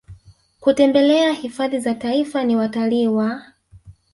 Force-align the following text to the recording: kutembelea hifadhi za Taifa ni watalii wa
kutembelea 0.59 1.33
hifadhi 1.33 1.79
za 1.79 1.93
Taifa 1.95 2.43
ni 2.43 2.55
watalii 2.55 3.07
wa 3.07 3.43